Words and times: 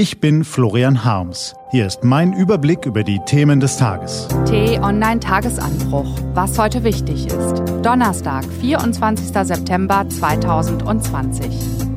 Ich 0.00 0.18
bin 0.18 0.44
Florian 0.44 1.04
Harms. 1.04 1.54
Hier 1.72 1.86
ist 1.86 2.04
mein 2.04 2.32
Überblick 2.32 2.86
über 2.86 3.04
die 3.04 3.20
Themen 3.26 3.60
des 3.60 3.76
Tages. 3.76 4.28
T-Online 4.46 5.20
Tagesanbruch. 5.20 6.06
Was 6.32 6.58
heute 6.58 6.84
wichtig 6.84 7.26
ist. 7.26 7.62
Donnerstag, 7.82 8.46
24. 8.62 9.26
September 9.46 10.08
2020. 10.08 11.44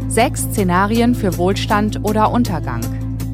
Sechs 0.10 0.42
Szenarien 0.42 1.16
für 1.16 1.38
Wohlstand 1.38 2.04
oder 2.04 2.30
Untergang. 2.34 2.82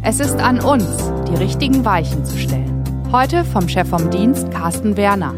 Es 0.04 0.20
ist 0.20 0.40
an 0.40 0.60
uns, 0.60 0.86
die 1.28 1.36
richtigen 1.38 1.84
Weichen 1.84 2.24
zu 2.24 2.38
stellen. 2.38 2.84
Heute 3.12 3.46
vom 3.46 3.68
Chef 3.68 3.90
vom 3.90 4.12
Dienst 4.12 4.52
Carsten 4.52 4.96
Werner. 4.96 5.34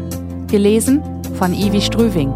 Gelesen 0.48 1.02
von 1.38 1.54
Ivi 1.54 1.80
Strüving. 1.80 2.34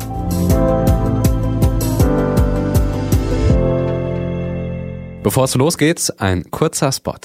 Bevor 5.27 5.43
es 5.43 5.56
losgeht, 5.56 6.14
ein 6.18 6.48
kurzer 6.52 6.93
Spot. 6.93 7.18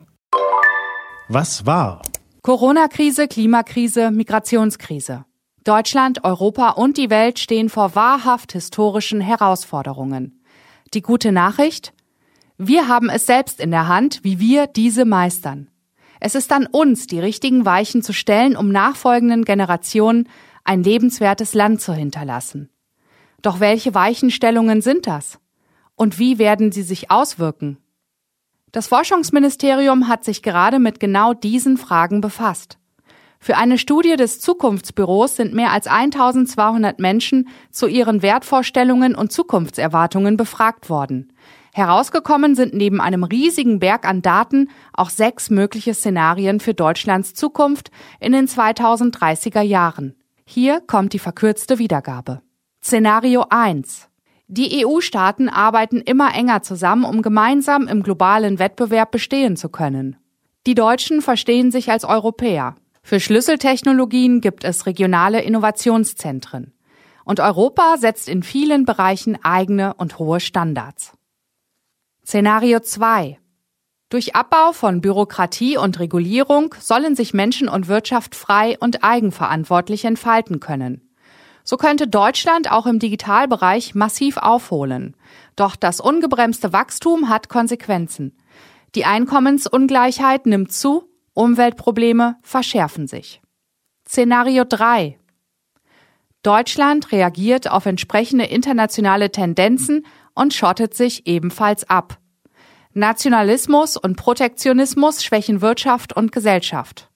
Was 1.30 1.64
war? 1.64 2.02
Corona-Krise, 2.42 3.26
Klimakrise, 3.26 4.10
Migrationskrise. 4.10 5.24
Deutschland, 5.64 6.24
Europa 6.24 6.72
und 6.72 6.98
die 6.98 7.08
Welt 7.08 7.38
stehen 7.38 7.70
vor 7.70 7.94
wahrhaft 7.94 8.52
historischen 8.52 9.22
Herausforderungen. 9.22 10.42
Die 10.92 11.00
gute 11.00 11.32
Nachricht? 11.32 11.94
Wir 12.62 12.88
haben 12.88 13.08
es 13.08 13.24
selbst 13.24 13.58
in 13.58 13.70
der 13.70 13.88
Hand, 13.88 14.20
wie 14.22 14.38
wir 14.38 14.66
diese 14.66 15.06
meistern. 15.06 15.68
Es 16.20 16.34
ist 16.34 16.52
an 16.52 16.66
uns, 16.66 17.06
die 17.06 17.18
richtigen 17.18 17.64
Weichen 17.64 18.02
zu 18.02 18.12
stellen, 18.12 18.54
um 18.54 18.68
nachfolgenden 18.68 19.46
Generationen 19.46 20.28
ein 20.62 20.82
lebenswertes 20.82 21.54
Land 21.54 21.80
zu 21.80 21.94
hinterlassen. 21.94 22.68
Doch 23.40 23.60
welche 23.60 23.94
Weichenstellungen 23.94 24.82
sind 24.82 25.06
das? 25.06 25.38
Und 25.94 26.18
wie 26.18 26.38
werden 26.38 26.70
sie 26.70 26.82
sich 26.82 27.10
auswirken? 27.10 27.78
Das 28.72 28.88
Forschungsministerium 28.88 30.08
hat 30.08 30.26
sich 30.26 30.42
gerade 30.42 30.78
mit 30.78 31.00
genau 31.00 31.32
diesen 31.32 31.78
Fragen 31.78 32.20
befasst. 32.20 32.78
Für 33.42 33.56
eine 33.56 33.78
Studie 33.78 34.16
des 34.16 34.38
Zukunftsbüros 34.38 35.36
sind 35.36 35.54
mehr 35.54 35.72
als 35.72 35.86
1200 35.86 36.98
Menschen 36.98 37.48
zu 37.70 37.86
ihren 37.86 38.20
Wertvorstellungen 38.20 39.14
und 39.14 39.32
Zukunftserwartungen 39.32 40.36
befragt 40.36 40.90
worden. 40.90 41.32
Herausgekommen 41.72 42.54
sind 42.54 42.74
neben 42.74 43.00
einem 43.00 43.24
riesigen 43.24 43.78
Berg 43.78 44.06
an 44.06 44.20
Daten 44.20 44.68
auch 44.92 45.08
sechs 45.08 45.48
mögliche 45.48 45.94
Szenarien 45.94 46.60
für 46.60 46.74
Deutschlands 46.74 47.32
Zukunft 47.32 47.90
in 48.18 48.32
den 48.32 48.46
2030er 48.46 49.62
Jahren. 49.62 50.16
Hier 50.44 50.82
kommt 50.82 51.14
die 51.14 51.18
verkürzte 51.18 51.78
Wiedergabe. 51.78 52.42
Szenario 52.84 53.46
1. 53.48 54.08
Die 54.48 54.84
EU-Staaten 54.84 55.48
arbeiten 55.48 55.98
immer 55.98 56.34
enger 56.34 56.60
zusammen, 56.62 57.04
um 57.04 57.22
gemeinsam 57.22 57.86
im 57.86 58.02
globalen 58.02 58.58
Wettbewerb 58.58 59.12
bestehen 59.12 59.56
zu 59.56 59.70
können. 59.70 60.16
Die 60.66 60.74
Deutschen 60.74 61.22
verstehen 61.22 61.70
sich 61.70 61.90
als 61.90 62.04
Europäer. 62.04 62.74
Für 63.02 63.20
Schlüsseltechnologien 63.20 64.40
gibt 64.40 64.64
es 64.64 64.86
regionale 64.86 65.42
Innovationszentren. 65.42 66.72
Und 67.24 67.40
Europa 67.40 67.96
setzt 67.98 68.28
in 68.28 68.42
vielen 68.42 68.84
Bereichen 68.84 69.38
eigene 69.42 69.94
und 69.94 70.18
hohe 70.18 70.40
Standards. 70.40 71.12
Szenario 72.24 72.80
2. 72.80 73.38
Durch 74.08 74.34
Abbau 74.34 74.72
von 74.72 75.00
Bürokratie 75.00 75.76
und 75.76 76.00
Regulierung 76.00 76.74
sollen 76.80 77.14
sich 77.14 77.32
Menschen 77.32 77.68
und 77.68 77.88
Wirtschaft 77.88 78.34
frei 78.34 78.76
und 78.78 79.04
eigenverantwortlich 79.04 80.04
entfalten 80.04 80.58
können. 80.58 81.10
So 81.62 81.76
könnte 81.76 82.08
Deutschland 82.08 82.70
auch 82.72 82.86
im 82.86 82.98
Digitalbereich 82.98 83.94
massiv 83.94 84.36
aufholen. 84.36 85.16
Doch 85.54 85.76
das 85.76 86.00
ungebremste 86.00 86.72
Wachstum 86.72 87.28
hat 87.28 87.48
Konsequenzen. 87.48 88.36
Die 88.96 89.04
Einkommensungleichheit 89.04 90.46
nimmt 90.46 90.72
zu, 90.72 91.09
Umweltprobleme 91.40 92.36
verschärfen 92.42 93.06
sich. 93.06 93.40
Szenario 94.06 94.64
3. 94.68 95.18
Deutschland 96.42 97.12
reagiert 97.12 97.70
auf 97.70 97.86
entsprechende 97.86 98.44
internationale 98.44 99.32
Tendenzen 99.32 100.04
und 100.34 100.52
schottet 100.52 100.92
sich 100.92 101.26
ebenfalls 101.26 101.88
ab. 101.88 102.18
Nationalismus 102.92 103.96
und 103.96 104.16
Protektionismus 104.16 105.24
schwächen 105.24 105.62
Wirtschaft 105.62 106.14
und 106.14 106.30
Gesellschaft. 106.30 107.10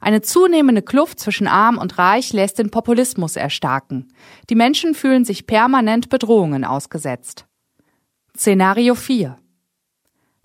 Eine 0.00 0.22
zunehmende 0.22 0.80
Kluft 0.80 1.20
zwischen 1.20 1.46
Arm 1.46 1.76
und 1.76 1.98
Reich 1.98 2.32
lässt 2.32 2.58
den 2.58 2.70
Populismus 2.70 3.36
erstarken. 3.36 4.08
Die 4.48 4.54
Menschen 4.54 4.94
fühlen 4.94 5.26
sich 5.26 5.46
permanent 5.46 6.08
Bedrohungen 6.08 6.64
ausgesetzt. 6.64 7.44
Szenario 8.34 8.94
4 8.94 9.36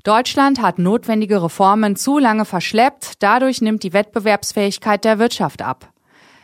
Deutschland 0.08 0.62
hat 0.62 0.80
notwendige 0.80 1.44
Reformen 1.44 1.98
zu 1.98 2.18
lange 2.18 2.46
verschleppt, 2.46 3.22
dadurch 3.22 3.60
nimmt 3.60 3.84
die 3.84 3.92
Wettbewerbsfähigkeit 3.92 5.04
der 5.04 5.20
Wirtschaft 5.20 5.62
ab. 5.62 5.92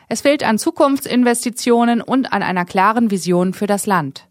Es 0.09 0.19
fehlt 0.19 0.43
an 0.43 0.57
Zukunftsinvestitionen 0.57 2.01
und 2.01 2.33
an 2.33 2.43
einer 2.43 2.65
klaren 2.65 3.09
Vision 3.09 3.53
für 3.53 3.65
das 3.65 3.85
Land. 3.85 4.27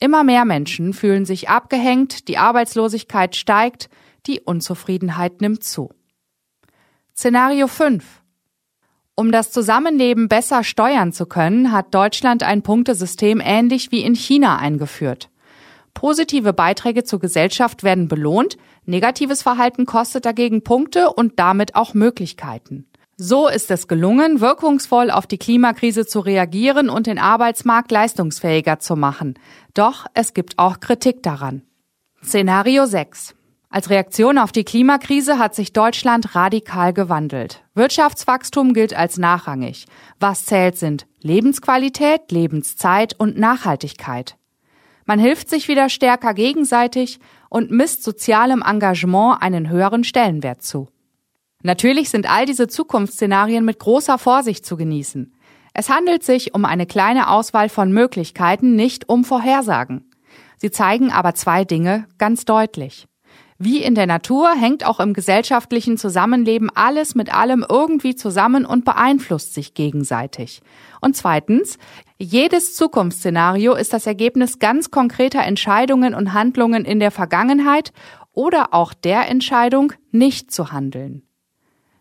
Immer 0.00 0.24
mehr 0.24 0.44
Menschen 0.44 0.94
fühlen 0.94 1.24
sich 1.24 1.48
abgehängt, 1.48 2.26
die 2.26 2.38
Arbeitslosigkeit 2.38 3.36
steigt, 3.36 3.88
die 4.26 4.40
Unzufriedenheit 4.40 5.40
nimmt 5.40 5.62
zu. 5.62 5.92
Szenario 7.14 7.68
5. 7.68 8.04
Um 9.14 9.30
das 9.30 9.52
Zusammenleben 9.52 10.26
besser 10.26 10.64
steuern 10.64 11.12
zu 11.12 11.26
können, 11.26 11.70
hat 11.70 11.94
Deutschland 11.94 12.42
ein 12.42 12.62
Punktesystem 12.62 13.40
ähnlich 13.40 13.92
wie 13.92 14.00
in 14.00 14.16
China 14.16 14.56
eingeführt. 14.56 15.30
Positive 15.96 16.52
Beiträge 16.52 17.04
zur 17.04 17.18
Gesellschaft 17.18 17.82
werden 17.82 18.06
belohnt, 18.06 18.58
negatives 18.84 19.42
Verhalten 19.42 19.86
kostet 19.86 20.26
dagegen 20.26 20.62
Punkte 20.62 21.10
und 21.10 21.38
damit 21.38 21.74
auch 21.74 21.94
Möglichkeiten. 21.94 22.86
So 23.16 23.48
ist 23.48 23.70
es 23.70 23.88
gelungen, 23.88 24.42
wirkungsvoll 24.42 25.10
auf 25.10 25.26
die 25.26 25.38
Klimakrise 25.38 26.04
zu 26.04 26.20
reagieren 26.20 26.90
und 26.90 27.06
den 27.06 27.18
Arbeitsmarkt 27.18 27.90
leistungsfähiger 27.90 28.78
zu 28.78 28.94
machen. 28.94 29.38
Doch 29.72 30.04
es 30.12 30.34
gibt 30.34 30.58
auch 30.58 30.80
Kritik 30.80 31.22
daran. 31.22 31.62
Szenario 32.22 32.84
6. 32.84 33.34
Als 33.70 33.88
Reaktion 33.88 34.36
auf 34.36 34.52
die 34.52 34.64
Klimakrise 34.64 35.38
hat 35.38 35.54
sich 35.54 35.72
Deutschland 35.72 36.34
radikal 36.34 36.92
gewandelt. 36.92 37.64
Wirtschaftswachstum 37.74 38.74
gilt 38.74 38.94
als 38.94 39.16
nachrangig. 39.16 39.86
Was 40.20 40.44
zählt 40.44 40.76
sind 40.76 41.06
Lebensqualität, 41.22 42.30
Lebenszeit 42.30 43.18
und 43.18 43.38
Nachhaltigkeit. 43.38 44.36
Man 45.06 45.18
hilft 45.20 45.48
sich 45.48 45.68
wieder 45.68 45.88
stärker 45.88 46.34
gegenseitig 46.34 47.20
und 47.48 47.70
misst 47.70 48.02
sozialem 48.02 48.62
Engagement 48.62 49.40
einen 49.40 49.70
höheren 49.70 50.04
Stellenwert 50.04 50.62
zu. 50.62 50.88
Natürlich 51.62 52.10
sind 52.10 52.28
all 52.30 52.44
diese 52.44 52.68
Zukunftsszenarien 52.68 53.64
mit 53.64 53.78
großer 53.78 54.18
Vorsicht 54.18 54.66
zu 54.66 54.76
genießen. 54.76 55.32
Es 55.74 55.88
handelt 55.88 56.24
sich 56.24 56.54
um 56.54 56.64
eine 56.64 56.86
kleine 56.86 57.30
Auswahl 57.30 57.68
von 57.68 57.92
Möglichkeiten, 57.92 58.74
nicht 58.76 59.08
um 59.08 59.24
Vorhersagen. 59.24 60.10
Sie 60.56 60.70
zeigen 60.70 61.12
aber 61.12 61.34
zwei 61.34 61.64
Dinge 61.64 62.06
ganz 62.18 62.44
deutlich. 62.44 63.06
Wie 63.58 63.82
in 63.82 63.94
der 63.94 64.06
Natur 64.06 64.54
hängt 64.54 64.84
auch 64.84 65.00
im 65.00 65.14
gesellschaftlichen 65.14 65.96
Zusammenleben 65.96 66.70
alles 66.74 67.14
mit 67.14 67.34
allem 67.34 67.64
irgendwie 67.66 68.14
zusammen 68.14 68.66
und 68.66 68.84
beeinflusst 68.84 69.54
sich 69.54 69.72
gegenseitig. 69.72 70.60
Und 71.00 71.16
zweitens, 71.16 71.78
jedes 72.18 72.74
Zukunftsszenario 72.74 73.74
ist 73.74 73.94
das 73.94 74.06
Ergebnis 74.06 74.58
ganz 74.58 74.90
konkreter 74.90 75.42
Entscheidungen 75.42 76.14
und 76.14 76.34
Handlungen 76.34 76.84
in 76.84 77.00
der 77.00 77.10
Vergangenheit 77.10 77.92
oder 78.32 78.74
auch 78.74 78.92
der 78.92 79.28
Entscheidung, 79.28 79.94
nicht 80.10 80.50
zu 80.50 80.70
handeln. 80.72 81.22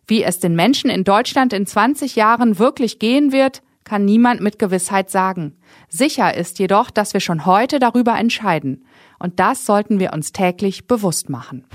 Wie 0.07 0.23
es 0.23 0.39
den 0.39 0.55
Menschen 0.55 0.89
in 0.89 1.05
Deutschland 1.05 1.53
in 1.53 1.65
20 1.65 2.15
Jahren 2.17 2.59
wirklich 2.59 2.99
gehen 2.99 3.31
wird, 3.31 3.61
kann 3.85 4.03
niemand 4.03 4.41
mit 4.41 4.59
Gewissheit 4.59 5.09
sagen. 5.09 5.55
Sicher 5.87 6.35
ist 6.35 6.59
jedoch, 6.59 6.89
dass 6.89 7.13
wir 7.13 7.21
schon 7.21 7.45
heute 7.45 7.79
darüber 7.79 8.17
entscheiden. 8.17 8.85
Und 9.19 9.39
das 9.39 9.65
sollten 9.65 9.99
wir 9.99 10.11
uns 10.11 10.33
täglich 10.33 10.87
bewusst 10.87 11.29
machen. 11.29 11.65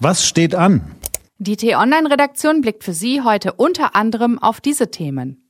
Was 0.00 0.26
steht 0.26 0.54
an? 0.54 0.96
Die 1.38 1.56
T-Online-Redaktion 1.56 2.60
blickt 2.60 2.84
für 2.84 2.92
Sie 2.92 3.22
heute 3.22 3.54
unter 3.54 3.96
anderem 3.96 4.38
auf 4.38 4.60
diese 4.60 4.90
Themen. 4.90 5.42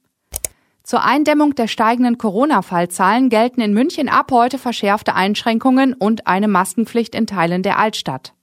Zur 0.83 1.03
Eindämmung 1.03 1.57
der 1.57 1.67
steigenden 1.67 2.17
Corona-Fallzahlen 2.17 3.29
gelten 3.29 3.61
in 3.61 3.73
München 3.73 4.09
ab 4.09 4.31
heute 4.31 4.59
verschärfte 4.59 5.15
Einschränkungen 5.15 5.95
und 5.95 6.29
eine 6.29 6.47
Maskenpflicht 6.47 7.17
in 7.17 7.27
Teilen 7.27 7.65
der 7.65 7.79
Altstadt. 7.79 8.35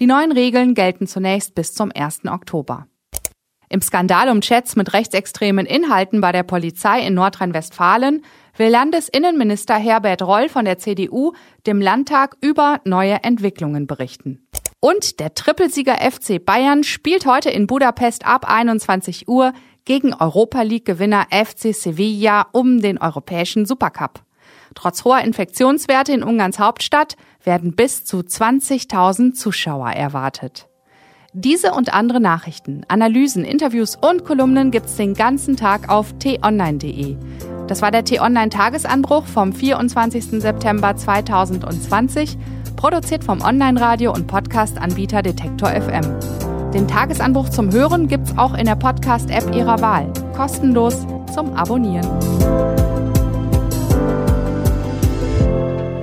Die 0.00 0.06
neuen 0.06 0.32
Regeln 0.32 0.74
gelten 0.74 1.06
zunächst 1.06 1.54
bis 1.54 1.72
zum 1.72 1.92
1. 1.94 2.22
Oktober. 2.26 2.88
Im 3.74 3.82
Skandal 3.82 4.28
um 4.28 4.40
Chats 4.40 4.76
mit 4.76 4.92
rechtsextremen 4.92 5.66
Inhalten 5.66 6.20
bei 6.20 6.30
der 6.30 6.44
Polizei 6.44 7.04
in 7.04 7.14
Nordrhein-Westfalen 7.14 8.24
will 8.56 8.68
Landesinnenminister 8.68 9.74
Herbert 9.74 10.22
Roll 10.22 10.48
von 10.48 10.64
der 10.64 10.78
CDU 10.78 11.32
dem 11.66 11.80
Landtag 11.80 12.36
über 12.40 12.80
neue 12.84 13.24
Entwicklungen 13.24 13.88
berichten. 13.88 14.46
Und 14.78 15.18
der 15.18 15.34
Trippelsieger 15.34 15.96
FC 15.96 16.38
Bayern 16.38 16.84
spielt 16.84 17.26
heute 17.26 17.50
in 17.50 17.66
Budapest 17.66 18.24
ab 18.24 18.48
21 18.48 19.26
Uhr 19.26 19.52
gegen 19.84 20.14
Europa 20.14 20.62
League-Gewinner 20.62 21.26
FC 21.32 21.74
Sevilla 21.74 22.46
um 22.52 22.80
den 22.80 22.98
europäischen 22.98 23.66
Supercup. 23.66 24.22
Trotz 24.76 25.04
hoher 25.04 25.22
Infektionswerte 25.22 26.12
in 26.12 26.22
Ungarns 26.22 26.60
Hauptstadt 26.60 27.16
werden 27.42 27.74
bis 27.74 28.04
zu 28.04 28.18
20.000 28.18 29.32
Zuschauer 29.32 29.90
erwartet. 29.90 30.68
Diese 31.36 31.72
und 31.72 31.92
andere 31.92 32.20
Nachrichten, 32.20 32.82
Analysen, 32.86 33.44
Interviews 33.44 33.98
und 34.00 34.24
Kolumnen 34.24 34.70
gibt's 34.70 34.94
den 34.94 35.14
ganzen 35.14 35.56
Tag 35.56 35.88
auf 35.88 36.16
t-online.de. 36.20 37.16
Das 37.66 37.82
war 37.82 37.90
der 37.90 38.04
T-Online-Tagesanbruch 38.04 39.26
vom 39.26 39.52
24. 39.52 40.40
September 40.40 40.94
2020, 40.94 42.38
produziert 42.76 43.24
vom 43.24 43.40
Online-Radio- 43.40 44.12
und 44.12 44.28
Podcast-Anbieter 44.28 45.22
Detektor 45.22 45.70
FM. 45.70 46.04
Den 46.72 46.86
Tagesanbruch 46.86 47.48
zum 47.48 47.72
Hören 47.72 48.06
gibt's 48.06 48.38
auch 48.38 48.54
in 48.54 48.66
der 48.66 48.76
Podcast-App 48.76 49.56
Ihrer 49.56 49.80
Wahl. 49.80 50.12
Kostenlos 50.36 51.04
zum 51.34 51.52
Abonnieren. 51.54 52.06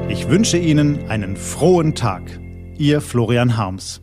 Ich 0.10 0.28
wünsche 0.28 0.58
Ihnen 0.58 1.10
einen 1.10 1.38
frohen 1.38 1.96
Tag. 1.96 2.24
Ihr 2.78 3.00
Florian 3.00 3.56
Harms. 3.56 4.02